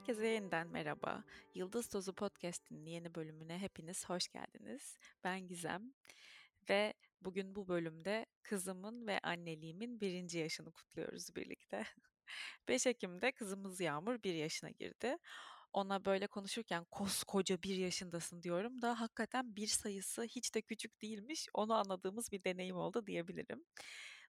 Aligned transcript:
Herkese 0.00 0.26
yeniden 0.28 0.68
merhaba. 0.68 1.24
Yıldız 1.54 1.88
Tozu 1.88 2.14
Podcast'in 2.14 2.86
yeni 2.86 3.14
bölümüne 3.14 3.58
hepiniz 3.58 4.08
hoş 4.08 4.28
geldiniz. 4.28 4.98
Ben 5.24 5.48
Gizem 5.48 5.92
ve 6.70 6.94
bugün 7.20 7.54
bu 7.54 7.68
bölümde 7.68 8.26
kızımın 8.42 9.06
ve 9.06 9.18
anneliğimin 9.18 10.00
birinci 10.00 10.38
yaşını 10.38 10.72
kutluyoruz 10.72 11.36
birlikte. 11.36 11.84
5 12.68 12.86
Ekim'de 12.86 13.32
kızımız 13.32 13.80
Yağmur 13.80 14.22
bir 14.22 14.34
yaşına 14.34 14.70
girdi. 14.70 15.16
Ona 15.72 16.04
böyle 16.04 16.26
konuşurken 16.26 16.84
koskoca 16.90 17.62
bir 17.62 17.76
yaşındasın 17.76 18.42
diyorum 18.42 18.82
da 18.82 19.00
hakikaten 19.00 19.56
bir 19.56 19.66
sayısı 19.66 20.22
hiç 20.22 20.54
de 20.54 20.62
küçük 20.62 21.02
değilmiş. 21.02 21.48
Onu 21.54 21.74
anladığımız 21.74 22.32
bir 22.32 22.44
deneyim 22.44 22.76
oldu 22.76 23.06
diyebilirim. 23.06 23.64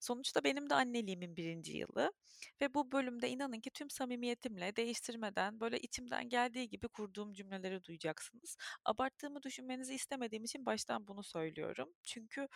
Sonuçta 0.02 0.44
benim 0.44 0.70
de 0.70 0.76
anneliğimin 0.76 1.36
birinci 1.36 1.78
yılı 1.78 2.12
ve 2.62 2.74
bu 2.74 2.92
bölümde 2.92 3.30
inanın 3.30 3.60
ki 3.62 3.70
tüm 3.72 3.90
samimiyetimle 3.90 4.76
değiştirmeden 4.76 5.60
böyle 5.60 5.80
içimden 5.80 6.30
geldiği 6.30 6.70
gibi 6.70 6.88
kurduğum 6.88 7.34
cümleleri 7.34 7.84
duyacaksınız. 7.84 8.58
Abarttığımı 8.86 9.44
düşünmenizi 9.44 9.94
istemediğim 9.94 10.44
için 10.44 10.66
baştan 10.66 11.08
bunu 11.08 11.24
söylüyorum. 11.24 11.90
Çünkü 12.04 12.48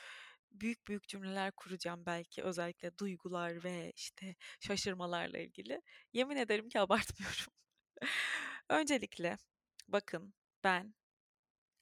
büyük 0.51 0.87
büyük 0.87 1.07
cümleler 1.07 1.51
kuracağım 1.51 2.05
belki 2.05 2.43
özellikle 2.43 2.97
duygular 2.97 3.63
ve 3.63 3.91
işte 3.95 4.35
şaşırmalarla 4.59 5.37
ilgili. 5.39 5.81
Yemin 6.13 6.37
ederim 6.37 6.69
ki 6.69 6.79
abartmıyorum. 6.79 7.53
Öncelikle 8.69 9.37
bakın 9.87 10.33
ben 10.63 10.93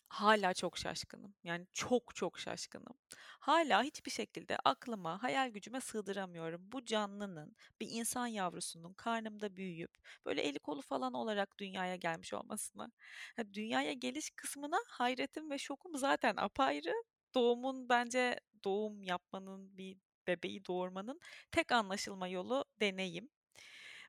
hala 0.09 0.53
çok 0.53 0.77
şaşkınım. 0.77 1.35
Yani 1.43 1.67
çok 1.73 2.15
çok 2.15 2.39
şaşkınım. 2.39 2.93
Hala 3.39 3.83
hiçbir 3.83 4.11
şekilde 4.11 4.57
aklıma, 4.65 5.23
hayal 5.23 5.49
gücüme 5.49 5.81
sığdıramıyorum. 5.81 6.71
Bu 6.71 6.85
canlının, 6.85 7.55
bir 7.81 7.87
insan 7.91 8.27
yavrusunun 8.27 8.93
karnımda 8.93 9.55
büyüyüp 9.55 9.91
böyle 10.25 10.41
eli 10.41 10.59
kolu 10.59 10.81
falan 10.81 11.13
olarak 11.13 11.57
dünyaya 11.59 11.95
gelmiş 11.95 12.33
olmasını. 12.33 12.91
Ha, 13.35 13.43
dünyaya 13.53 13.93
geliş 13.93 14.29
kısmına 14.35 14.77
hayretim 14.87 15.49
ve 15.49 15.57
şokum 15.57 15.97
zaten 15.97 16.35
apayrı. 16.37 16.93
Doğumun 17.35 17.89
bence 17.89 18.39
doğum 18.63 19.03
yapmanın 19.03 19.77
bir 19.77 19.97
bebeği 20.27 20.65
doğurmanın 20.65 21.19
tek 21.51 21.71
anlaşılma 21.71 22.27
yolu 22.27 22.65
deneyim. 22.81 23.29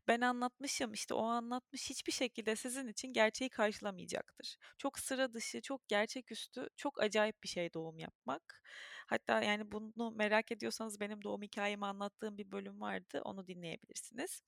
Ben 0.09 0.21
anlatmışım 0.21 0.93
işte 0.93 1.15
o 1.15 1.23
anlatmış 1.25 1.91
hiçbir 1.91 2.13
şekilde 2.13 2.57
sizin 2.57 2.89
için 2.89 3.13
gerçeği 3.13 3.51
karşılamayacaktır. 3.51 4.57
Çok 4.79 4.99
sıra 4.99 5.33
dışı, 5.35 5.61
çok 5.63 5.89
gerçeküstü, 5.89 6.69
çok 6.77 7.01
acayip 7.03 7.43
bir 7.43 7.49
şey 7.49 7.75
doğum 7.75 7.99
yapmak. 7.99 8.63
Hatta 9.07 9.43
yani 9.43 9.73
bunu 9.73 10.11
merak 10.11 10.53
ediyorsanız 10.53 11.01
benim 11.01 11.23
doğum 11.23 11.43
hikayemi 11.43 11.87
anlattığım 11.87 12.39
bir 12.39 12.51
bölüm 12.53 12.81
vardı. 12.81 13.21
Onu 13.25 13.47
dinleyebilirsiniz. 13.47 14.43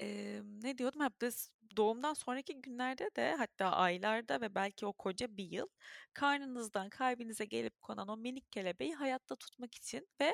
Eee, 0.00 0.42
ne 0.44 0.78
diyordum? 0.78 1.00
Ha, 1.00 1.10
biz 1.22 1.50
doğumdan 1.76 2.14
sonraki 2.14 2.60
günlerde 2.62 3.10
de 3.16 3.34
hatta 3.38 3.66
aylarda 3.72 4.40
ve 4.40 4.54
belki 4.54 4.86
o 4.86 4.92
koca 4.92 5.36
bir 5.36 5.44
yıl 5.44 5.68
karnınızdan 6.14 6.88
kalbinize 6.90 7.44
gelip 7.44 7.80
konan 7.82 8.08
o 8.08 8.16
minik 8.16 8.52
kelebeği 8.52 8.94
hayatta 8.94 9.36
tutmak 9.36 9.74
için 9.74 10.08
ve 10.20 10.32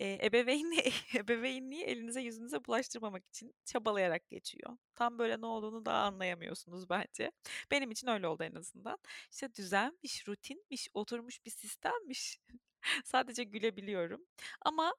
Eee, 0.00 0.26
ebeveynliği 0.26 0.82
ebeveynliği 1.16 1.84
elinize 1.84 2.20
yüzünüze 2.20 2.64
bulaştırmamak 2.64 3.26
için 3.28 3.54
çabalayarak 3.64 4.28
geçiyor. 4.30 4.76
Tam 4.94 5.18
böyle 5.18 5.40
ne 5.40 5.46
olduğunu 5.46 5.84
daha 5.86 5.98
anlayamıyorsunuz 6.04 6.90
bence. 6.90 7.32
Benim 7.70 7.90
için 7.90 8.06
öyle 8.08 8.28
oldu 8.28 8.42
en 8.44 8.54
azından. 8.54 8.98
İşte 9.32 9.54
düzenmiş, 9.54 10.28
rutinmiş, 10.28 10.88
oturmuş 10.94 11.44
bir 11.46 11.50
sistemmiş. 11.50 12.38
Sadece 13.04 13.44
gülebiliyorum. 13.44 14.20
Ama 14.62 14.94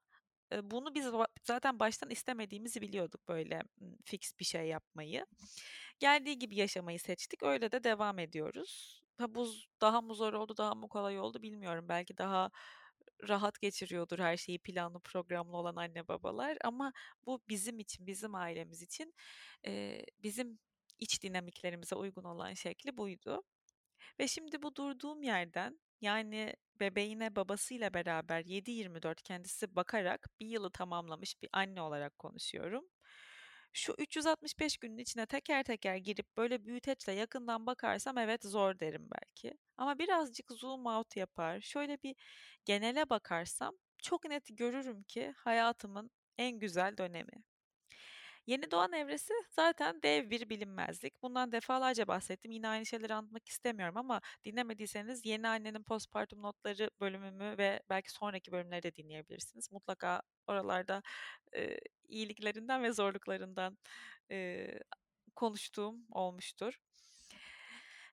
bunu 0.63 0.95
biz 0.95 1.05
zaten 1.43 1.79
baştan 1.79 2.09
istemediğimizi 2.09 2.81
biliyorduk 2.81 3.27
böyle 3.27 3.61
fix 4.05 4.39
bir 4.39 4.45
şey 4.45 4.67
yapmayı. 4.67 5.25
Geldiği 5.99 6.39
gibi 6.39 6.55
yaşamayı 6.55 6.99
seçtik. 6.99 7.43
Öyle 7.43 7.71
de 7.71 7.83
devam 7.83 8.19
ediyoruz. 8.19 9.01
Ha, 9.17 9.35
bu 9.35 9.49
daha 9.81 10.01
mı 10.01 10.15
zor 10.15 10.33
oldu, 10.33 10.57
daha 10.57 10.75
mı 10.75 10.87
kolay 10.89 11.19
oldu 11.19 11.41
bilmiyorum. 11.41 11.85
Belki 11.89 12.17
daha 12.17 12.51
rahat 13.29 13.61
geçiriyordur 13.61 14.19
her 14.19 14.37
şeyi 14.37 14.59
planlı 14.59 14.99
programlı 14.99 15.57
olan 15.57 15.75
anne 15.75 16.07
babalar 16.07 16.57
ama 16.63 16.93
bu 17.25 17.41
bizim 17.49 17.79
için, 17.79 18.07
bizim 18.07 18.35
ailemiz 18.35 18.81
için 18.81 19.13
eee, 19.65 20.05
bizim 20.23 20.59
iç 20.99 21.23
dinamiklerimize 21.23 21.95
uygun 21.95 22.23
olan 22.23 22.53
şekli 22.53 22.97
buydu. 22.97 23.43
Ve 24.19 24.27
şimdi 24.27 24.61
bu 24.61 24.75
durduğum 24.75 25.23
yerden 25.23 25.79
yani 26.01 26.55
bebeğine 26.79 27.35
babasıyla 27.35 27.93
beraber 27.93 28.45
7-24 28.45 29.21
kendisi 29.23 29.75
bakarak 29.75 30.27
bir 30.39 30.47
yılı 30.47 30.71
tamamlamış 30.71 31.41
bir 31.41 31.49
anne 31.53 31.81
olarak 31.81 32.19
konuşuyorum. 32.19 32.85
Şu 33.75 33.95
365 33.97 34.77
günün 34.77 34.97
içine 34.97 35.25
teker 35.25 35.63
teker 35.63 35.95
girip 35.95 36.37
böyle 36.37 36.65
büyüteçle 36.65 37.11
yakından 37.13 37.65
bakarsam 37.65 38.17
evet 38.17 38.43
zor 38.43 38.79
derim 38.79 39.09
belki. 39.11 39.53
Ama 39.77 39.99
birazcık 39.99 40.51
zoom 40.51 40.85
out 40.85 41.15
yapar, 41.17 41.61
şöyle 41.61 41.97
bir 42.03 42.15
genele 42.65 43.09
bakarsam 43.09 43.75
çok 44.03 44.25
net 44.25 44.43
görürüm 44.57 45.03
ki 45.03 45.33
hayatımın 45.37 46.11
en 46.37 46.59
güzel 46.59 46.97
dönemi. 46.97 47.43
Yeni 48.47 48.71
doğan 48.71 48.93
evresi 48.93 49.33
zaten 49.51 50.01
dev 50.03 50.29
bir 50.29 50.49
bilinmezlik. 50.49 51.23
Bundan 51.23 51.51
defalarca 51.51 52.07
bahsettim. 52.07 52.51
Yine 52.51 52.67
aynı 52.67 52.85
şeyleri 52.85 53.13
anlatmak 53.13 53.49
istemiyorum 53.49 53.97
ama 53.97 54.21
dinlemediyseniz 54.43 55.25
Yeni 55.25 55.47
Annenin 55.47 55.83
Postpartum 55.83 56.41
Notları 56.41 56.89
bölümümü 56.99 57.57
ve 57.57 57.81
belki 57.89 58.11
sonraki 58.11 58.51
bölümleri 58.51 58.83
de 58.83 58.95
dinleyebilirsiniz. 58.95 59.71
Mutlaka 59.71 60.21
oralarda 60.47 61.01
e, 61.55 61.77
iyiliklerinden 62.07 62.83
ve 62.83 62.91
zorluklarından 62.93 63.77
e, 64.31 64.67
konuştuğum 65.35 66.05
olmuştur. 66.11 66.79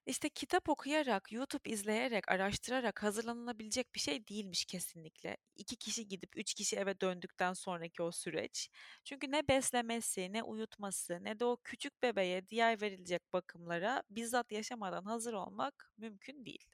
İşte 0.05 0.29
kitap 0.29 0.69
okuyarak, 0.69 1.31
YouTube 1.31 1.69
izleyerek, 1.69 2.29
araştırarak 2.31 3.03
hazırlanılabilecek 3.03 3.95
bir 3.95 3.99
şey 3.99 4.27
değilmiş 4.27 4.65
kesinlikle. 4.65 5.37
İki 5.55 5.75
kişi 5.75 6.07
gidip 6.07 6.37
üç 6.37 6.53
kişi 6.53 6.75
eve 6.75 7.01
döndükten 7.01 7.53
sonraki 7.53 8.03
o 8.03 8.11
süreç. 8.11 8.69
Çünkü 9.03 9.31
ne 9.31 9.47
beslemesi, 9.47 10.33
ne 10.33 10.43
uyutması, 10.43 11.19
ne 11.21 11.39
de 11.39 11.45
o 11.45 11.57
küçük 11.63 12.03
bebeğe 12.03 12.49
diğer 12.49 12.81
verilecek 12.81 13.33
bakımlara 13.33 14.03
bizzat 14.09 14.51
yaşamadan 14.51 15.03
hazır 15.03 15.33
olmak 15.33 15.93
mümkün 15.97 16.45
değil. 16.45 16.65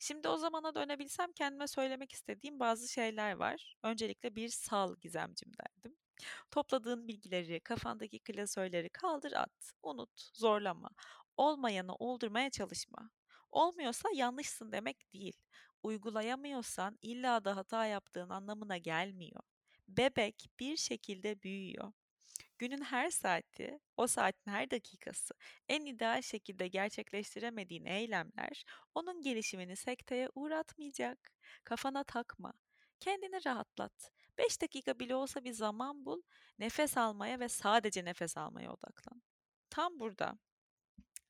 Şimdi 0.00 0.28
o 0.28 0.36
zamana 0.36 0.74
dönebilsem 0.74 1.32
kendime 1.32 1.66
söylemek 1.66 2.12
istediğim 2.12 2.60
bazı 2.60 2.88
şeyler 2.92 3.32
var. 3.32 3.74
Öncelikle 3.82 4.36
bir 4.36 4.48
sal 4.48 4.96
gizemcim 5.00 5.52
derdim. 5.58 5.96
Topladığın 6.50 7.08
bilgileri, 7.08 7.60
kafandaki 7.60 8.18
klasörleri 8.18 8.88
kaldır 8.88 9.32
at, 9.32 9.72
unut, 9.82 10.10
zorlama. 10.34 10.90
Olmayanı 11.40 11.94
oldurmaya 11.94 12.50
çalışma. 12.50 13.10
Olmuyorsa 13.50 14.08
yanlışsın 14.14 14.72
demek 14.72 15.12
değil. 15.12 15.36
Uygulayamıyorsan 15.82 16.98
illa 17.02 17.44
da 17.44 17.56
hata 17.56 17.86
yaptığın 17.86 18.28
anlamına 18.28 18.76
gelmiyor. 18.76 19.42
Bebek 19.88 20.50
bir 20.60 20.76
şekilde 20.76 21.42
büyüyor. 21.42 21.92
Günün 22.58 22.82
her 22.82 23.10
saati, 23.10 23.80
o 23.96 24.06
saatin 24.06 24.50
her 24.50 24.70
dakikası 24.70 25.34
en 25.68 25.84
ideal 25.84 26.22
şekilde 26.22 26.68
gerçekleştiremediğin 26.68 27.84
eylemler 27.84 28.64
onun 28.94 29.22
gelişimini 29.22 29.76
sekteye 29.76 30.28
uğratmayacak. 30.34 31.32
Kafana 31.64 32.04
takma. 32.04 32.52
Kendini 33.00 33.46
rahatlat. 33.46 34.12
5 34.38 34.62
dakika 34.62 34.98
bile 34.98 35.14
olsa 35.14 35.44
bir 35.44 35.52
zaman 35.52 36.04
bul. 36.04 36.22
Nefes 36.58 36.96
almaya 36.96 37.40
ve 37.40 37.48
sadece 37.48 38.04
nefes 38.04 38.36
almaya 38.36 38.72
odaklan. 38.72 39.22
Tam 39.70 40.00
burada 40.00 40.38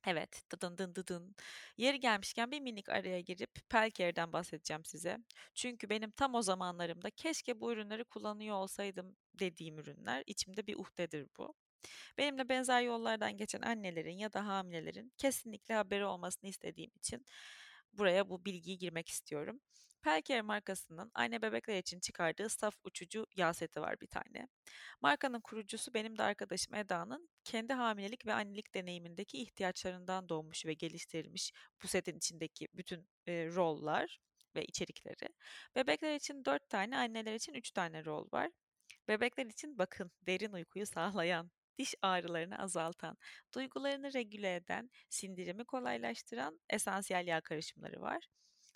Evet, 0.06 0.42
dıdın 0.50 0.78
dın 0.78 0.94
dıdın. 0.94 1.34
Yeri 1.76 2.00
gelmişken 2.00 2.50
bir 2.50 2.60
minik 2.60 2.88
araya 2.88 3.20
girip 3.20 3.50
Pelker'den 3.70 4.32
bahsedeceğim 4.32 4.84
size. 4.84 5.18
Çünkü 5.54 5.90
benim 5.90 6.10
tam 6.10 6.34
o 6.34 6.42
zamanlarımda 6.42 7.10
keşke 7.10 7.60
bu 7.60 7.72
ürünleri 7.72 8.04
kullanıyor 8.04 8.56
olsaydım 8.56 9.16
dediğim 9.34 9.78
ürünler. 9.78 10.22
İçimde 10.26 10.66
bir 10.66 10.76
uhdedir 10.76 11.28
bu. 11.38 11.54
Benimle 12.18 12.48
benzer 12.48 12.82
yollardan 12.82 13.36
geçen 13.36 13.60
annelerin 13.62 14.18
ya 14.18 14.32
da 14.32 14.46
hamilelerin 14.46 15.12
kesinlikle 15.18 15.74
haberi 15.74 16.04
olmasını 16.04 16.50
istediğim 16.50 16.90
için 16.96 17.26
buraya 17.92 18.28
bu 18.28 18.44
bilgiyi 18.44 18.78
girmek 18.78 19.08
istiyorum. 19.08 19.60
Pelker 20.02 20.42
markasının 20.42 21.10
anne 21.14 21.42
bebekler 21.42 21.78
için 21.78 22.00
çıkardığı 22.00 22.48
saf 22.48 22.74
uçucu 22.84 23.26
yağ 23.36 23.54
seti 23.54 23.80
var 23.80 24.00
bir 24.00 24.06
tane. 24.06 24.48
Markanın 25.00 25.40
kurucusu 25.40 25.94
benim 25.94 26.18
de 26.18 26.22
arkadaşım 26.22 26.74
Eda'nın 26.74 27.28
kendi 27.44 27.72
hamilelik 27.72 28.26
ve 28.26 28.32
annelik 28.34 28.74
deneyimindeki 28.74 29.42
ihtiyaçlarından 29.42 30.28
doğmuş 30.28 30.66
ve 30.66 30.74
geliştirilmiş 30.74 31.52
bu 31.82 31.88
setin 31.88 32.16
içindeki 32.16 32.68
bütün 32.74 33.08
e, 33.26 33.46
rollar 33.46 34.18
ve 34.54 34.64
içerikleri. 34.64 35.28
Bebekler 35.76 36.14
için 36.14 36.44
4 36.44 36.68
tane, 36.68 36.96
anneler 36.98 37.34
için 37.34 37.54
3 37.54 37.70
tane 37.70 38.04
rol 38.04 38.28
var. 38.32 38.50
Bebekler 39.08 39.46
için 39.46 39.78
bakın 39.78 40.10
derin 40.26 40.52
uykuyu 40.52 40.86
sağlayan, 40.86 41.50
diş 41.78 41.94
ağrılarını 42.02 42.58
azaltan, 42.58 43.16
duygularını 43.54 44.12
regüle 44.14 44.54
eden, 44.54 44.90
sindirimi 45.08 45.64
kolaylaştıran 45.64 46.60
esansiyel 46.70 47.26
yağ 47.26 47.40
karışımları 47.40 48.00
var. 48.00 48.26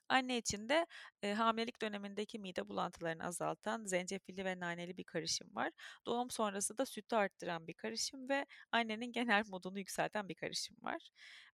Anne 0.08 0.38
için 0.38 0.68
de 0.68 0.86
e, 1.22 1.34
hamilelik 1.34 1.82
dönemindeki 1.82 2.38
mide 2.38 2.68
bulantılarını 2.68 3.24
azaltan 3.24 3.84
zencefilli 3.84 4.44
ve 4.44 4.60
naneli 4.60 4.96
bir 4.96 5.04
karışım 5.04 5.54
var. 5.54 5.70
Doğum 6.06 6.30
sonrası 6.30 6.78
da 6.78 6.86
sütü 6.86 7.16
arttıran 7.16 7.66
bir 7.66 7.74
karışım 7.74 8.28
ve 8.28 8.46
annenin 8.72 9.12
genel 9.12 9.44
modunu 9.46 9.78
yükselten 9.78 10.28
bir 10.28 10.34
karışım 10.34 10.76
var. 10.82 11.10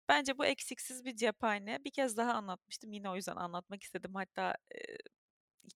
Bence 0.08 0.38
bu 0.38 0.46
eksiksiz 0.46 1.04
bir 1.04 1.16
cephane. 1.16 1.84
Bir 1.84 1.90
kez 1.90 2.16
daha 2.16 2.34
anlatmıştım. 2.34 2.92
Yine 2.92 3.10
o 3.10 3.16
yüzden 3.16 3.36
anlatmak 3.36 3.82
istedim. 3.82 4.14
Hatta 4.14 4.56
e, 4.74 4.78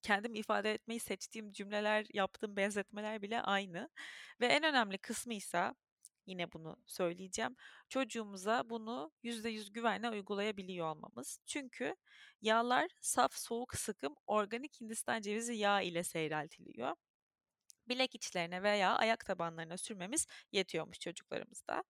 kendim 0.01 0.35
ifade 0.35 0.73
etmeyi 0.73 0.99
seçtiğim 0.99 1.51
cümleler, 1.51 2.05
yaptığım 2.13 2.55
benzetmeler 2.55 3.21
bile 3.21 3.41
aynı. 3.41 3.89
Ve 4.41 4.47
en 4.47 4.63
önemli 4.63 4.97
kısmı 4.97 5.33
ise 5.33 5.71
yine 6.25 6.51
bunu 6.53 6.77
söyleyeceğim. 6.87 7.55
Çocuğumuza 7.89 8.69
bunu 8.69 9.11
%100 9.23 9.71
güvenle 9.73 10.09
uygulayabiliyor 10.09 10.87
olmamız. 10.87 11.39
Çünkü 11.45 11.95
yağlar 12.41 12.87
saf, 13.01 13.33
soğuk, 13.33 13.75
sıkım 13.75 14.15
organik 14.27 14.81
Hindistan 14.81 15.21
cevizi 15.21 15.53
yağı 15.55 15.83
ile 15.83 16.03
seyreltiliyor. 16.03 16.95
Bilek 17.87 18.15
içlerine 18.15 18.63
veya 18.63 18.95
ayak 18.95 19.25
tabanlarına 19.25 19.77
sürmemiz 19.77 20.27
yetiyormuş 20.51 20.99
çocuklarımızda. 20.99 21.83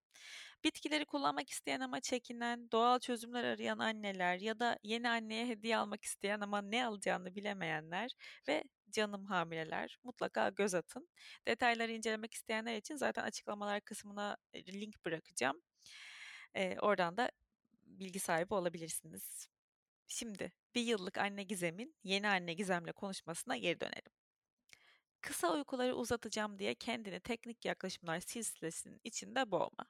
Bitkileri 0.63 1.05
kullanmak 1.05 1.49
isteyen 1.49 1.79
ama 1.79 2.01
çekinen, 2.01 2.71
doğal 2.71 2.99
çözümler 2.99 3.43
arayan 3.43 3.79
anneler 3.79 4.39
ya 4.39 4.59
da 4.59 4.79
yeni 4.83 5.09
anneye 5.09 5.47
hediye 5.47 5.77
almak 5.77 6.03
isteyen 6.03 6.39
ama 6.39 6.61
ne 6.61 6.85
alacağını 6.85 7.35
bilemeyenler 7.35 8.11
ve 8.47 8.63
canım 8.91 9.25
hamileler 9.25 9.99
mutlaka 10.03 10.49
göz 10.49 10.73
atın. 10.73 11.09
Detayları 11.47 11.91
incelemek 11.91 12.33
isteyenler 12.33 12.77
için 12.77 12.95
zaten 12.95 13.23
açıklamalar 13.23 13.81
kısmına 13.81 14.37
link 14.55 15.05
bırakacağım. 15.05 15.61
Ee, 16.55 16.77
oradan 16.79 17.17
da 17.17 17.31
bilgi 17.85 18.19
sahibi 18.19 18.53
olabilirsiniz. 18.53 19.47
Şimdi 20.07 20.51
bir 20.75 20.81
yıllık 20.81 21.17
anne 21.17 21.43
Gizem'in 21.43 21.95
yeni 22.03 22.27
anne 22.27 22.53
Gizem'le 22.53 22.91
konuşmasına 22.95 23.57
geri 23.57 23.79
dönelim. 23.79 24.14
Kısa 25.25 25.53
uykuları 25.53 25.95
uzatacağım 25.95 26.59
diye 26.59 26.75
kendini 26.75 27.19
teknik 27.19 27.65
yaklaşımlar 27.65 28.19
silsilesinin 28.19 29.01
içinde 29.03 29.51
boğma. 29.51 29.85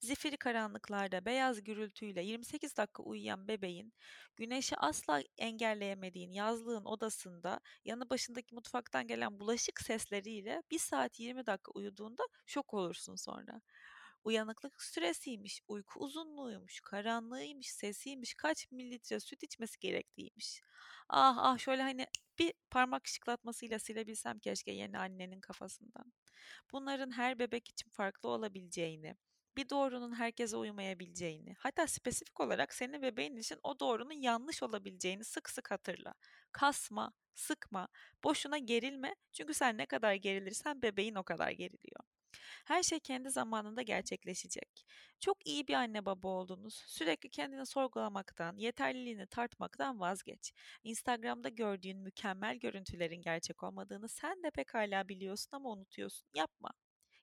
Zifiri 0.00 0.36
karanlıklarda 0.36 1.24
beyaz 1.24 1.62
gürültüyle 1.64 2.22
28 2.22 2.76
dakika 2.76 3.02
uyuyan 3.02 3.48
bebeğin 3.48 3.92
güneşi 4.36 4.76
asla 4.76 5.22
engelleyemediğin 5.38 6.32
yazlığın 6.32 6.84
odasında 6.84 7.60
yanı 7.84 8.10
başındaki 8.10 8.54
mutfaktan 8.54 9.06
gelen 9.06 9.40
bulaşık 9.40 9.80
sesleriyle 9.80 10.62
1 10.70 10.78
saat 10.78 11.20
20 11.20 11.46
dakika 11.46 11.72
uyuduğunda 11.72 12.22
şok 12.46 12.74
olursun 12.74 13.16
sonra. 13.16 13.60
Uyanıklık 14.24 14.82
süresiymiş, 14.82 15.60
uyku 15.68 16.00
uzunluğuymuş, 16.00 16.80
karanlığıymış, 16.80 17.70
sesiymiş, 17.70 18.34
kaç 18.34 18.70
mililitre 18.72 19.20
süt 19.20 19.42
içmesi 19.42 19.78
gerektiğiymiş. 19.80 20.60
Ah 21.08 21.36
ah 21.38 21.58
şöyle 21.58 21.82
hani 21.82 22.06
bir 22.38 22.52
parmak 22.70 23.08
şıklatmasıyla 23.08 23.78
silebilsem 23.78 24.38
keşke 24.38 24.72
yeni 24.72 24.98
annenin 24.98 25.40
kafasından. 25.40 26.12
Bunların 26.72 27.10
her 27.10 27.38
bebek 27.38 27.68
için 27.68 27.90
farklı 27.90 28.28
olabileceğini, 28.28 29.16
bir 29.56 29.68
doğrunun 29.70 30.14
herkese 30.14 30.56
uymayabileceğini, 30.56 31.54
hatta 31.58 31.86
spesifik 31.86 32.40
olarak 32.40 32.74
senin 32.74 33.02
bebeğin 33.02 33.36
için 33.36 33.58
o 33.62 33.80
doğrunun 33.80 34.12
yanlış 34.22 34.62
olabileceğini 34.62 35.24
sık 35.24 35.50
sık 35.50 35.70
hatırla. 35.70 36.14
Kasma, 36.52 37.12
sıkma, 37.34 37.88
boşuna 38.24 38.58
gerilme 38.58 39.14
çünkü 39.32 39.54
sen 39.54 39.78
ne 39.78 39.86
kadar 39.86 40.14
gerilirsen 40.14 40.82
bebeğin 40.82 41.14
o 41.14 41.24
kadar 41.24 41.50
geriliyor. 41.50 42.04
Her 42.64 42.82
şey 42.82 43.00
kendi 43.00 43.30
zamanında 43.30 43.82
gerçekleşecek. 43.82 44.86
Çok 45.20 45.46
iyi 45.46 45.68
bir 45.68 45.74
anne 45.74 46.04
baba 46.06 46.28
oldunuz. 46.28 46.74
Sürekli 46.86 47.28
kendini 47.30 47.66
sorgulamaktan, 47.66 48.56
yeterliliğini 48.56 49.26
tartmaktan 49.26 50.00
vazgeç. 50.00 50.52
Instagram'da 50.84 51.48
gördüğün 51.48 51.98
mükemmel 51.98 52.56
görüntülerin 52.56 53.22
gerçek 53.22 53.62
olmadığını 53.62 54.08
sen 54.08 54.42
de 54.42 54.50
pekala 54.50 55.08
biliyorsun 55.08 55.48
ama 55.52 55.70
unutuyorsun. 55.70 56.28
Yapma. 56.34 56.70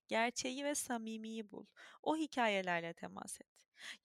Gerçeği 0.09 0.63
ve 0.65 0.75
samimiyi 0.75 1.51
bul. 1.51 1.65
O 2.03 2.17
hikayelerle 2.17 2.93
temas 2.93 3.41
et. 3.41 3.47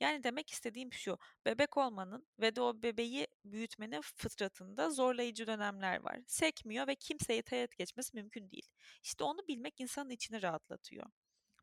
Yani 0.00 0.24
demek 0.24 0.50
istediğim 0.50 0.92
şu, 0.92 1.18
bebek 1.46 1.76
olmanın 1.76 2.26
ve 2.40 2.56
de 2.56 2.60
o 2.60 2.82
bebeği 2.82 3.26
büyütmenin 3.44 4.00
fıtratında 4.00 4.90
zorlayıcı 4.90 5.46
dönemler 5.46 6.00
var. 6.00 6.20
Sekmiyor 6.26 6.86
ve 6.86 6.94
kimseyi 6.94 7.42
teğet 7.42 7.76
geçmesi 7.76 8.16
mümkün 8.16 8.50
değil. 8.50 8.68
İşte 9.02 9.24
onu 9.24 9.38
bilmek 9.48 9.80
insanın 9.80 10.10
içini 10.10 10.42
rahatlatıyor. 10.42 11.06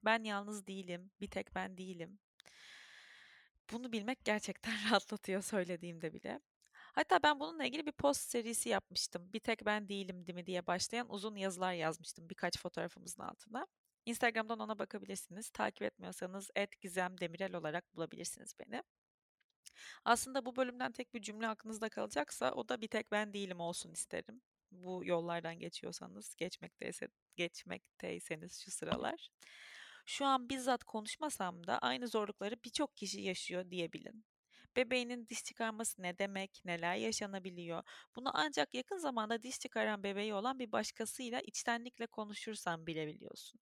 Ben 0.04 0.24
yalnız 0.24 0.68
değilim, 0.68 1.12
bir 1.22 1.28
tek 1.28 1.56
ben 1.56 1.78
değilim. 1.78 2.20
Bunu 3.72 3.92
bilmek 3.92 4.26
gerçekten 4.26 4.74
rahatlatıyor 4.92 5.42
söylediğimde 5.42 6.14
bile. 6.14 6.40
Hatta 6.94 7.24
ben 7.24 7.40
bununla 7.40 7.66
ilgili 7.66 7.86
bir 7.86 7.92
post 7.92 8.22
serisi 8.22 8.70
yapmıştım. 8.70 9.34
Bir 9.34 9.40
tek 9.40 9.66
ben 9.66 9.90
değilim 9.90 10.28
değil 10.28 10.36
mi 10.36 10.46
diye 10.46 10.68
başlayan 10.68 11.14
uzun 11.14 11.36
yazılar 11.36 11.74
yazmıştım 11.74 12.30
birkaç 12.30 12.60
fotoğrafımızın 12.60 13.24
altına. 13.24 13.68
Instagram'dan 14.06 14.60
ona 14.60 14.80
bakabilirsiniz. 14.80 15.50
Takip 15.50 15.82
etmiyorsanız 15.82 16.50
@gizemdemirel 16.82 17.56
olarak 17.56 17.96
bulabilirsiniz 17.96 18.54
beni. 18.60 18.84
Aslında 20.06 20.46
bu 20.46 20.56
bölümden 20.56 20.92
tek 20.92 21.14
bir 21.14 21.22
cümle 21.22 21.48
aklınızda 21.48 21.90
kalacaksa 21.90 22.52
o 22.52 22.70
da 22.70 22.82
bir 22.82 22.88
tek 22.88 23.12
ben 23.12 23.34
değilim 23.34 23.60
olsun 23.60 23.92
isterim. 23.92 24.42
Bu 24.72 25.02
yollardan 25.06 25.60
geçiyorsanız, 25.60 26.36
geçmekteyse, 26.36 27.08
geçmekteyseniz 27.36 28.60
şu 28.66 28.72
sıralar. 28.72 29.30
Şu 30.06 30.26
an 30.26 30.50
bizzat 30.50 30.84
konuşmasam 30.84 31.68
da 31.68 31.80
aynı 31.80 32.08
zorlukları 32.08 32.56
birçok 32.66 32.98
kişi 32.98 33.22
yaşıyor 33.22 33.72
diyebilin. 33.72 34.26
Bebeğinin 34.76 35.28
diş 35.28 35.44
çıkarması 35.44 36.02
ne 36.02 36.18
demek, 36.20 36.62
neler 36.66 36.96
yaşanabiliyor? 36.96 37.84
Bunu 38.16 38.32
ancak 38.34 38.74
yakın 38.74 38.98
zamanda 38.98 39.44
diş 39.44 39.60
çıkaran 39.60 40.04
bebeği 40.04 40.34
olan 40.34 40.60
bir 40.60 40.72
başkasıyla 40.72 41.42
içtenlikle 41.42 42.08
konuşursan 42.08 42.88
bilebiliyorsun. 42.88 43.60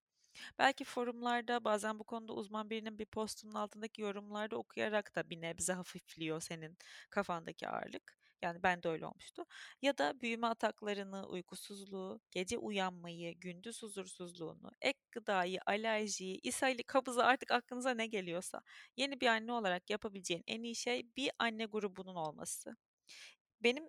Belki 0.60 0.84
forumlarda 0.86 1.64
bazen 1.64 2.00
bu 2.00 2.04
konuda 2.04 2.34
uzman 2.34 2.70
birinin 2.70 3.00
bir 3.00 3.06
postunun 3.06 3.54
altındaki 3.54 4.02
yorumlarda 4.02 4.58
okuyarak 4.58 5.16
da 5.16 5.30
bir 5.30 5.42
nebze 5.42 5.74
hafifliyor 5.74 6.42
senin 6.42 6.78
kafandaki 7.10 7.68
ağırlık. 7.70 8.20
Yani 8.42 8.64
ben 8.64 8.84
de 8.84 8.90
öyle 8.90 9.06
olmuştu. 9.06 9.46
Ya 9.82 9.98
da 9.98 10.22
büyüme 10.22 10.48
ataklarını, 10.48 11.28
uykusuzluğu, 11.28 12.22
gece 12.32 12.58
uyanmayı, 12.58 13.40
gündüz 13.40 13.82
huzursuzluğunu, 13.84 14.72
ek 14.82 15.00
gıdayı, 15.12 15.60
alerjiyi, 15.66 16.40
ishali, 16.44 16.84
kabızı 16.84 17.26
artık 17.26 17.52
aklınıza 17.52 17.92
ne 17.92 18.08
geliyorsa 18.08 18.62
yeni 18.98 19.22
bir 19.22 19.28
anne 19.28 19.52
olarak 19.52 19.90
yapabileceğin 19.90 20.44
en 20.48 20.64
iyi 20.64 20.76
şey 20.76 21.04
bir 21.18 21.32
anne 21.40 21.66
grubunun 21.66 22.16
olması. 22.16 22.76
Benim 23.62 23.84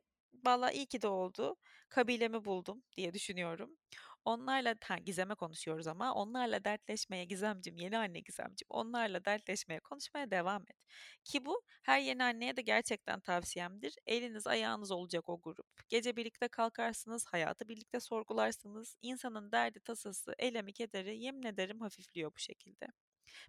valla 0.46 0.72
iyi 0.72 0.86
ki 0.86 1.02
de 1.02 1.08
oldu. 1.08 1.56
Kabilemi 1.88 2.44
buldum 2.44 2.82
diye 2.96 3.14
düşünüyorum. 3.14 3.76
Onlarla 4.24 4.74
ha, 4.84 4.98
Gizem'e 4.98 5.34
konuşuyoruz 5.34 5.86
ama 5.86 6.14
onlarla 6.14 6.64
dertleşmeye 6.64 7.24
Gizemcim, 7.24 7.76
yeni 7.76 7.98
anne 7.98 8.20
Gizemcim, 8.20 8.66
onlarla 8.70 9.24
dertleşmeye, 9.24 9.80
konuşmaya 9.80 10.30
devam 10.30 10.62
et. 10.62 10.76
Ki 11.24 11.44
bu 11.46 11.62
her 11.82 12.00
yeni 12.00 12.24
anneye 12.24 12.56
de 12.56 12.62
gerçekten 12.62 13.20
tavsiyemdir. 13.20 13.94
Eliniz 14.06 14.46
ayağınız 14.46 14.90
olacak 14.90 15.28
o 15.28 15.40
grup. 15.40 15.66
Gece 15.88 16.16
birlikte 16.16 16.48
kalkarsınız, 16.48 17.26
hayatı 17.26 17.68
birlikte 17.68 18.00
sorgularsınız. 18.00 18.96
İnsanın 19.02 19.52
derdi 19.52 19.80
tasası, 19.80 20.34
elemi 20.38 20.72
kederi 20.72 21.18
yemin 21.18 21.42
ederim 21.42 21.80
hafifliyor 21.80 22.34
bu 22.34 22.38
şekilde. 22.38 22.86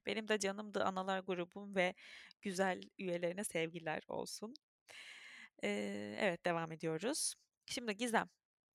Benim 0.05 0.27
de 0.27 0.39
canımdı 0.39 0.83
analar 0.83 1.19
grubum 1.19 1.75
ve 1.75 1.93
güzel 2.41 2.81
üyelerine 2.97 3.43
sevgiler 3.43 4.03
olsun. 4.07 4.53
Ee, 5.63 6.15
evet 6.19 6.45
devam 6.45 6.71
ediyoruz. 6.71 7.35
Şimdi 7.65 7.97
Gizem, 7.97 8.29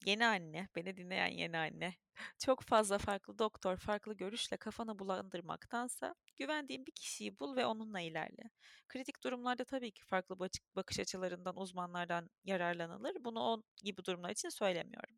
Yeni 0.07 0.27
anne, 0.27 0.69
beni 0.77 0.97
dinleyen 0.97 1.27
yeni 1.27 1.59
anne. 1.59 1.95
Çok 2.39 2.63
fazla 2.63 2.99
farklı 2.99 3.39
doktor, 3.39 3.77
farklı 3.77 4.15
görüşle 4.15 4.57
kafanı 4.57 4.99
bulandırmaktansa 4.99 6.15
güvendiğin 6.37 6.87
bir 6.87 6.93
kişiyi 6.93 7.39
bul 7.39 7.57
ve 7.57 7.67
onunla 7.67 8.01
ilerle. 8.01 8.51
Kritik 8.89 9.23
durumlarda 9.25 9.65
tabii 9.65 9.91
ki 9.93 10.05
farklı 10.05 10.39
bakış 10.77 11.01
açılarından, 11.01 11.57
uzmanlardan 11.57 12.31
yararlanılır. 12.45 13.17
Bunu 13.25 13.41
o 13.41 13.63
gibi 13.85 14.05
durumlar 14.05 14.31
için 14.31 14.49
söylemiyorum. 14.49 15.17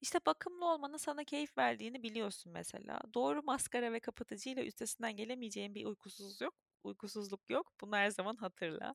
İşte 0.00 0.18
bakımlı 0.26 0.64
olmanın 0.72 0.96
sana 0.96 1.24
keyif 1.24 1.58
verdiğini 1.58 2.02
biliyorsun 2.02 2.52
mesela. 2.52 3.00
Doğru 3.14 3.42
maskara 3.42 3.92
ve 3.92 4.00
kapatıcıyla 4.00 4.64
üstesinden 4.64 5.16
gelemeyeceğin 5.16 5.74
bir 5.74 5.84
uykusuzluk. 5.86 6.54
Uykusuzluk 6.84 7.50
yok. 7.50 7.72
Bunu 7.80 7.96
her 7.96 8.10
zaman 8.10 8.36
hatırla. 8.36 8.94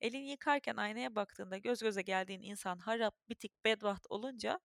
Elini 0.00 0.30
yıkarken 0.30 0.76
aynaya 0.76 1.14
baktığında 1.14 1.58
göz 1.58 1.80
göze 1.82 2.02
geldiğin 2.02 2.42
insan 2.42 2.78
harap, 2.78 3.14
bitik, 3.28 3.64
bedbaht 3.64 4.06
olunca 4.10 4.60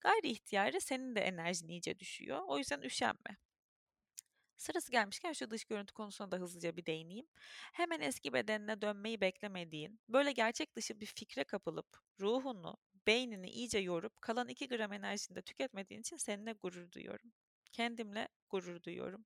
gayri 0.00 0.28
ihtiyarı 0.28 0.80
senin 0.80 1.14
de 1.14 1.20
enerjin 1.20 1.68
iyice 1.68 1.98
düşüyor. 1.98 2.40
O 2.46 2.58
yüzden 2.58 2.82
üşenme. 2.82 3.36
Sırası 4.56 4.92
gelmişken 4.92 5.32
şu 5.32 5.50
dış 5.50 5.64
görüntü 5.64 5.94
konusuna 5.94 6.32
da 6.32 6.36
hızlıca 6.36 6.76
bir 6.76 6.86
değineyim. 6.86 7.26
Hemen 7.72 8.00
eski 8.00 8.32
bedenine 8.32 8.82
dönmeyi 8.82 9.20
beklemediğin, 9.20 10.00
böyle 10.08 10.32
gerçek 10.32 10.76
dışı 10.76 11.00
bir 11.00 11.06
fikre 11.06 11.44
kapılıp 11.44 11.86
ruhunu, 12.20 12.76
beynini 13.06 13.50
iyice 13.50 13.78
yorup 13.78 14.20
kalan 14.22 14.48
2 14.48 14.68
gram 14.68 14.92
enerjini 14.92 15.36
de 15.36 15.42
tüketmediğin 15.42 16.00
için 16.00 16.16
seninle 16.16 16.52
gurur 16.52 16.92
duyuyorum. 16.92 17.32
Kendimle 17.72 18.28
gurur 18.50 18.82
duyuyorum. 18.82 19.24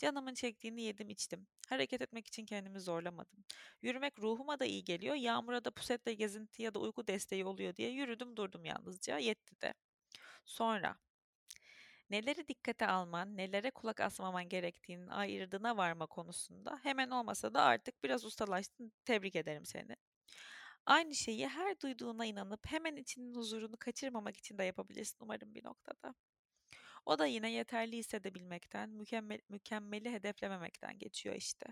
Canımın 0.00 0.34
çektiğini 0.34 0.82
yedim 0.82 1.10
içtim. 1.10 1.46
Hareket 1.68 2.02
etmek 2.02 2.26
için 2.26 2.46
kendimi 2.46 2.80
zorlamadım. 2.80 3.44
Yürümek 3.82 4.18
ruhuma 4.18 4.58
da 4.58 4.64
iyi 4.64 4.84
geliyor. 4.84 5.14
Yağmura 5.14 5.64
da 5.64 5.70
pusetle 5.70 6.14
gezinti 6.14 6.62
ya 6.62 6.74
da 6.74 6.78
uyku 6.78 7.06
desteği 7.06 7.44
oluyor 7.44 7.76
diye 7.76 7.90
yürüdüm 7.90 8.36
durdum 8.36 8.64
yalnızca. 8.64 9.18
Yetti 9.18 9.60
de. 9.60 9.74
Sonra 10.44 10.96
neleri 12.10 12.48
dikkate 12.48 12.86
alman, 12.86 13.36
nelere 13.36 13.70
kulak 13.70 14.00
asmaman 14.00 14.48
gerektiğinin 14.48 15.08
ayırdığına 15.08 15.76
varma 15.76 16.06
konusunda 16.06 16.78
hemen 16.82 17.10
olmasa 17.10 17.54
da 17.54 17.62
artık 17.62 18.04
biraz 18.04 18.24
ustalaştın. 18.24 18.92
Tebrik 19.04 19.36
ederim 19.36 19.66
seni. 19.66 19.96
Aynı 20.86 21.14
şeyi 21.14 21.48
her 21.48 21.80
duyduğuna 21.80 22.26
inanıp 22.26 22.66
hemen 22.66 22.96
içinin 22.96 23.34
huzurunu 23.34 23.76
kaçırmamak 23.76 24.36
için 24.36 24.58
de 24.58 24.64
yapabilirsin 24.64 25.18
umarım 25.20 25.54
bir 25.54 25.64
noktada. 25.64 26.14
O 27.06 27.18
da 27.18 27.26
yine 27.26 27.52
yeterli 27.52 27.96
hissedebilmekten, 27.96 28.90
mükemmel, 28.90 29.40
mükemmeli 29.48 30.12
hedeflememekten 30.12 30.98
geçiyor 30.98 31.34
işte. 31.34 31.66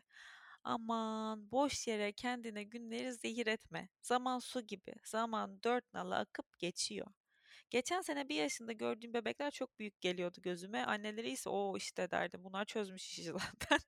Aman 0.65 1.51
boş 1.51 1.89
yere 1.89 2.13
kendine 2.13 2.65
günleri 2.65 3.13
zehir 3.15 3.47
etme. 3.47 3.89
Zaman 4.03 4.39
su 4.39 4.61
gibi. 4.61 4.95
Zaman 5.05 5.63
dört 5.63 5.95
nala 5.95 6.19
akıp 6.19 6.59
geçiyor. 6.59 7.07
Geçen 7.71 8.01
sene 8.01 8.29
bir 8.29 8.35
yaşında 8.35 8.73
gördüğüm 8.73 9.15
bebekler 9.15 9.51
çok 9.51 9.79
büyük 9.79 10.01
geliyordu 10.01 10.39
gözüme. 10.43 10.85
Anneleri 10.85 11.31
ise 11.31 11.49
o 11.51 11.77
işte 11.77 12.11
derdim. 12.11 12.45
Bunlar 12.45 12.65
çözmüş 12.65 13.07
işi 13.09 13.23
zaten. 13.25 13.79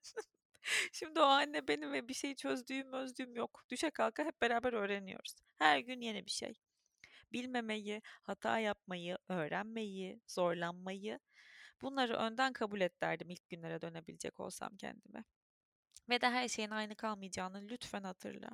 Şimdi 0.92 1.20
o 1.20 1.22
anne 1.22 1.68
benim 1.68 1.92
ve 1.92 2.08
bir 2.08 2.14
şey 2.14 2.34
çözdüğüm 2.34 2.92
özdüğüm 2.92 3.34
yok. 3.36 3.64
Düşe 3.70 3.90
kalka 3.90 4.24
hep 4.24 4.40
beraber 4.42 4.72
öğreniyoruz. 4.72 5.34
Her 5.58 5.78
gün 5.78 6.00
yeni 6.00 6.26
bir 6.26 6.30
şey. 6.30 6.54
Bilmemeyi, 7.32 8.02
hata 8.22 8.58
yapmayı, 8.58 9.18
öğrenmeyi, 9.28 10.20
zorlanmayı 10.26 11.18
bunları 11.82 12.16
önden 12.16 12.52
kabul 12.52 12.80
et 12.80 13.00
derdim 13.00 13.30
ilk 13.30 13.48
günlere 13.48 13.80
dönebilecek 13.80 14.40
olsam 14.40 14.76
kendime. 14.76 15.24
Ve 16.08 16.20
de 16.20 16.30
her 16.30 16.48
şeyin 16.48 16.70
aynı 16.70 16.94
kalmayacağını 16.96 17.68
lütfen 17.68 18.02
hatırla. 18.02 18.48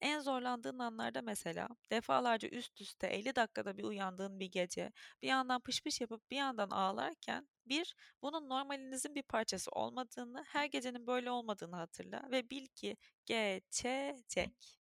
En 0.00 0.20
zorlandığın 0.20 0.78
anlarda 0.78 1.22
mesela 1.22 1.68
defalarca 1.90 2.48
üst 2.48 2.80
üste 2.80 3.06
50 3.06 3.36
dakikada 3.36 3.78
bir 3.78 3.84
uyandığın 3.84 4.40
bir 4.40 4.46
gece 4.46 4.92
bir 5.22 5.28
yandan 5.28 5.60
pış 5.60 5.82
pış 5.82 6.00
yapıp 6.00 6.30
bir 6.30 6.36
yandan 6.36 6.70
ağlarken 6.70 7.48
bir, 7.66 7.94
bunun 8.22 8.48
normalinizin 8.48 9.14
bir 9.14 9.22
parçası 9.22 9.70
olmadığını, 9.70 10.44
her 10.48 10.66
gecenin 10.66 11.06
böyle 11.06 11.30
olmadığını 11.30 11.76
hatırla 11.76 12.22
ve 12.30 12.50
bil 12.50 12.66
ki 12.66 12.96
geçecek. 13.26 14.78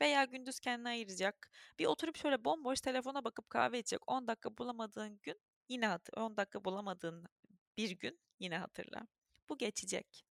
Veya 0.00 0.24
gündüz 0.24 0.60
kendine 0.60 0.88
ayıracak. 0.88 1.50
Bir 1.78 1.86
oturup 1.86 2.16
şöyle 2.16 2.44
bomboş 2.44 2.80
telefona 2.80 3.24
bakıp 3.24 3.50
kahve 3.50 3.78
içecek 3.78 4.10
10 4.10 4.26
dakika 4.26 4.58
bulamadığın 4.58 5.20
gün 5.22 5.40
yine 5.68 5.86
hatır 5.86 6.14
10 6.16 6.36
dakika 6.36 6.64
bulamadığın 6.64 7.26
bir 7.76 7.90
gün 7.90 8.20
yine 8.40 8.58
hatırla. 8.58 9.06
Bu 9.48 9.58
geçecek. 9.58 10.24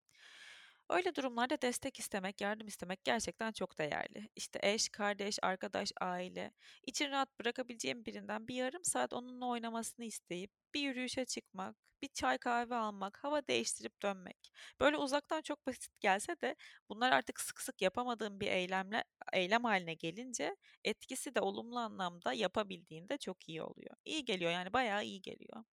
Öyle 0.90 1.16
durumlarda 1.16 1.62
destek 1.62 2.00
istemek, 2.00 2.42
yardım 2.42 2.68
istemek 2.68 3.04
gerçekten 3.04 3.52
çok 3.52 3.78
değerli. 3.80 4.30
İşte 4.36 4.60
eş, 4.64 4.90
kardeş, 4.90 5.40
arkadaş, 5.42 5.92
aile. 6.02 6.54
İçin 6.88 7.10
rahat 7.12 7.40
bırakabileceğim 7.40 8.06
birinden 8.06 8.48
bir 8.48 8.56
yarım 8.56 8.84
saat 8.84 9.14
onunla 9.14 9.46
oynamasını 9.48 10.06
isteyip 10.06 10.52
bir 10.74 10.82
yürüyüşe 10.82 11.26
çıkmak, 11.26 11.76
bir 12.02 12.08
çay 12.08 12.38
kahve 12.38 12.76
almak, 12.76 13.24
hava 13.24 13.48
değiştirip 13.48 14.02
dönmek. 14.04 14.52
Böyle 14.80 14.98
uzaktan 14.98 15.42
çok 15.42 15.68
basit 15.68 16.00
gelse 16.00 16.36
de 16.42 16.56
bunlar 16.90 17.12
artık 17.12 17.40
sık 17.40 17.62
sık 17.62 17.82
yapamadığım 17.82 18.40
bir 18.40 18.48
eylemle 18.48 19.04
eylem 19.34 19.64
haline 19.64 19.94
gelince 19.94 20.56
etkisi 20.84 21.36
de 21.36 21.42
olumlu 21.42 21.80
anlamda 21.80 22.34
yapabildiğinde 22.34 23.18
çok 23.18 23.50
iyi 23.50 23.62
oluyor. 23.64 23.96
İyi 24.06 24.26
geliyor 24.26 24.52
yani 24.52 24.74
bayağı 24.74 25.06
iyi 25.06 25.22
geliyor. 25.22 25.64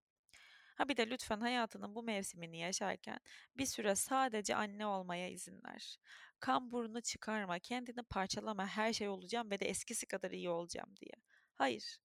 Ha 0.81 0.89
bir 0.89 0.97
de 0.97 1.09
lütfen 1.09 1.39
hayatının 1.41 1.95
bu 1.95 2.03
mevsimini 2.03 2.57
yaşarken 2.59 3.19
bir 3.57 3.65
süre 3.65 3.95
sadece 3.95 4.55
anne 4.55 4.85
olmaya 4.85 5.29
izin 5.29 5.63
ver. 5.63 5.97
Kan 6.39 6.71
burnu 6.71 7.01
çıkarma, 7.01 7.59
kendini 7.59 8.03
parçalama, 8.03 8.67
her 8.67 8.93
şey 8.93 9.09
olacağım 9.09 9.51
ve 9.51 9.59
de 9.59 9.65
eskisi 9.69 10.05
kadar 10.05 10.31
iyi 10.31 10.49
olacağım 10.49 10.95
diye. 11.01 11.13
Hayır. 11.55 11.97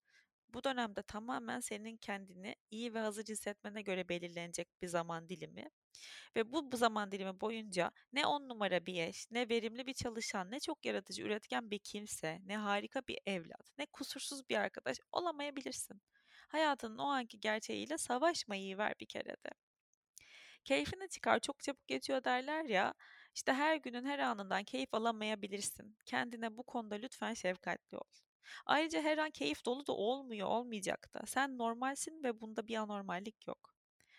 Bu 0.49 0.63
dönemde 0.63 1.03
tamamen 1.03 1.59
senin 1.59 1.97
kendini 1.97 2.55
iyi 2.71 2.93
ve 2.93 2.99
hazır 2.99 3.23
hissetmene 3.23 3.81
göre 3.81 4.09
belirlenecek 4.09 4.67
bir 4.81 4.87
zaman 4.87 5.29
dilimi. 5.29 5.69
Ve 6.35 6.51
bu, 6.51 6.71
bu 6.71 6.77
zaman 6.77 7.11
dilimi 7.11 7.41
boyunca 7.41 7.91
ne 8.13 8.25
on 8.25 8.49
numara 8.49 8.85
bir 8.85 9.01
eş, 9.07 9.31
ne 9.31 9.49
verimli 9.49 9.87
bir 9.87 9.93
çalışan, 9.93 10.51
ne 10.51 10.59
çok 10.59 10.85
yaratıcı, 10.85 11.23
üretken 11.23 11.71
bir 11.71 11.79
kimse, 11.79 12.39
ne 12.45 12.57
harika 12.57 13.01
bir 13.07 13.19
evlat, 13.25 13.71
ne 13.77 13.85
kusursuz 13.85 14.49
bir 14.49 14.55
arkadaş 14.55 14.97
olamayabilirsin. 15.11 16.01
Hayatının 16.47 16.97
o 16.97 17.05
anki 17.07 17.39
gerçeğiyle 17.39 17.97
savaşmayı 17.97 18.77
ver 18.77 18.93
bir 18.99 19.05
kere 19.05 19.35
de. 19.45 19.49
Keyfini 20.65 21.09
çıkar 21.09 21.39
çok 21.39 21.63
çabuk 21.63 21.87
geçiyor 21.87 22.23
derler 22.23 22.65
ya. 22.65 22.93
İşte 23.35 23.53
her 23.53 23.75
günün 23.75 24.05
her 24.05 24.19
anından 24.19 24.63
keyif 24.63 24.93
alamayabilirsin. 24.93 25.97
Kendine 26.05 26.57
bu 26.57 26.63
konuda 26.63 26.95
lütfen 26.95 27.33
şefkatli 27.33 27.97
ol. 27.97 28.09
Ayrıca 28.65 29.01
her 29.01 29.17
an 29.17 29.31
keyif 29.31 29.65
dolu 29.65 29.87
da 29.87 29.93
olmuyor, 29.93 30.47
olmayacak 30.47 31.13
da. 31.13 31.21
Sen 31.25 31.57
normalsin 31.57 32.23
ve 32.23 32.41
bunda 32.41 32.67
bir 32.67 32.75
anormallik 32.75 33.47
yok. 33.47 33.73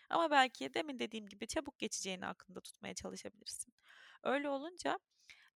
Ama 0.09 0.31
belki 0.31 0.73
demin 0.73 0.99
dediğim 0.99 1.27
gibi 1.27 1.47
çabuk 1.47 1.79
geçeceğini 1.79 2.25
aklında 2.25 2.61
tutmaya 2.61 2.93
çalışabilirsin. 2.93 3.73
Öyle 4.23 4.49
olunca 4.49 4.99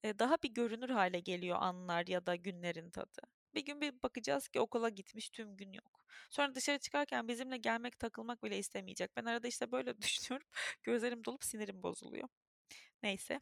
daha 0.06 0.38
bir 0.44 0.54
görünür 0.54 0.90
hale 0.90 1.20
geliyor 1.20 1.58
anlar 1.62 2.08
ya 2.08 2.26
da 2.26 2.36
günlerin 2.36 2.90
tadı. 2.90 3.22
Bir 3.56 3.66
gün 3.66 3.82
bir 3.82 4.04
bakacağız 4.04 4.48
ki 4.48 4.60
okula 4.60 4.90
gitmiş 4.90 5.30
tüm 5.30 5.58
gün 5.58 5.74
yok. 5.74 6.06
Sonra 6.30 6.56
dışarı 6.56 6.80
çıkarken 6.80 7.28
bizimle 7.28 7.58
gelmek 7.58 8.00
takılmak 8.00 8.44
bile 8.44 8.58
istemeyecek. 8.58 9.16
Ben 9.18 9.26
arada 9.26 9.48
işte 9.48 9.72
böyle 9.72 9.98
düşünüyorum. 10.02 10.48
Gözlerim 10.84 11.26
dolup 11.26 11.44
sinirim 11.44 11.84
bozuluyor. 11.84 12.28
Neyse. 13.04 13.42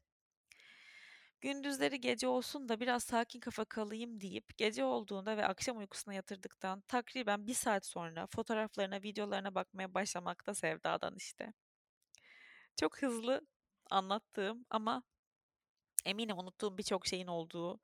Gündüzleri 1.42 2.02
gece 2.02 2.28
olsun 2.28 2.70
da 2.70 2.80
biraz 2.80 3.04
sakin 3.04 3.40
kafa 3.40 3.66
kalayım 3.66 4.22
deyip 4.22 4.58
gece 4.58 4.84
olduğunda 4.84 5.38
ve 5.38 5.48
akşam 5.48 5.78
uykusuna 5.78 6.14
yatırdıktan 6.14 6.82
takriben 6.82 7.48
bir 7.48 7.54
saat 7.54 7.86
sonra 7.86 8.28
fotoğraflarına, 8.28 9.02
videolarına 9.04 9.56
bakmaya 9.56 9.94
başlamakta 9.94 10.54
sevdadan 10.54 11.16
işte. 11.16 11.54
Çok 12.80 13.02
hızlı 13.02 13.42
anlattığım 13.90 14.66
ama 14.70 15.04
eminim 16.06 16.38
unuttuğum 16.38 16.78
birçok 16.78 17.08
şeyin 17.08 17.28
olduğu 17.28 17.80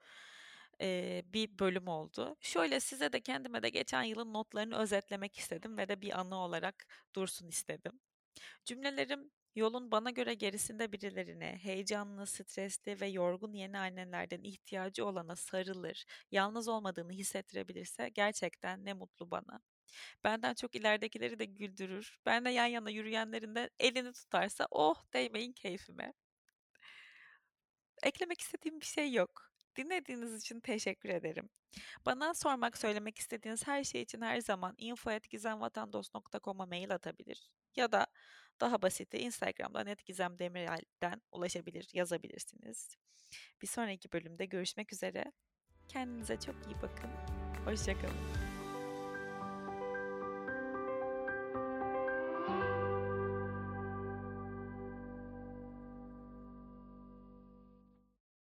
e, 0.81 1.23
bir 1.33 1.59
bölüm 1.59 1.87
oldu. 1.87 2.35
Şöyle 2.41 2.79
size 2.79 3.13
de 3.13 3.21
kendime 3.21 3.63
de 3.63 3.69
geçen 3.69 4.03
yılın 4.03 4.33
notlarını 4.33 4.77
özetlemek 4.77 5.37
istedim 5.37 5.77
ve 5.77 5.89
de 5.89 6.01
bir 6.01 6.19
anı 6.19 6.35
olarak 6.35 6.87
dursun 7.15 7.47
istedim. 7.47 7.99
Cümlelerim 8.65 9.31
yolun 9.55 9.91
bana 9.91 10.09
göre 10.09 10.33
gerisinde 10.33 10.91
birilerine, 10.91 11.59
heyecanlı, 11.63 12.27
stresli 12.27 13.01
ve 13.01 13.07
yorgun 13.07 13.53
yeni 13.53 13.79
annelerden 13.79 14.43
ihtiyacı 14.43 15.05
olana 15.05 15.35
sarılır, 15.35 16.05
yalnız 16.31 16.67
olmadığını 16.67 17.11
hissettirebilirse 17.11 18.09
gerçekten 18.09 18.85
ne 18.85 18.93
mutlu 18.93 19.31
bana. 19.31 19.61
Benden 20.23 20.53
çok 20.53 20.75
ileridekileri 20.75 21.39
de 21.39 21.45
güldürür. 21.45 22.19
Ben 22.25 22.45
de 22.45 22.49
yan 22.49 22.65
yana 22.65 22.89
yürüyenlerin 22.89 23.55
de 23.55 23.69
elini 23.79 24.13
tutarsa 24.13 24.67
oh 24.71 24.95
değmeyin 25.13 25.53
keyfime. 25.53 26.13
Eklemek 28.03 28.41
istediğim 28.41 28.81
bir 28.81 28.85
şey 28.85 29.13
yok. 29.13 29.51
Dinlediğiniz 29.77 30.41
için 30.41 30.59
teşekkür 30.59 31.09
ederim. 31.09 31.49
Bana 32.05 32.33
sormak, 32.33 32.77
söylemek 32.77 33.17
istediğiniz 33.17 33.67
her 33.67 33.83
şey 33.83 34.01
için 34.01 34.21
her 34.21 34.41
zaman 34.41 34.75
info.gizemvatandos.com'a 34.77 36.65
mail 36.65 36.93
atabilir. 36.93 37.49
Ya 37.75 37.91
da 37.91 38.07
daha 38.61 38.81
basiti 38.81 39.17
Instagram'dan 39.17 39.95
@gizemdemirel'den 40.05 41.21
ulaşabilir, 41.31 41.89
yazabilirsiniz. 41.93 42.97
Bir 43.61 43.67
sonraki 43.67 44.11
bölümde 44.11 44.45
görüşmek 44.45 44.93
üzere. 44.93 45.31
Kendinize 45.87 46.39
çok 46.39 46.55
iyi 46.67 46.75
bakın. 46.81 47.09
Hoşçakalın. 47.65 48.46